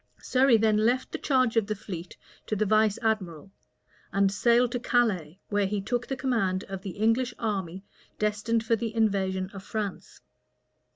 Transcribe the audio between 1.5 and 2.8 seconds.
of the fleet to the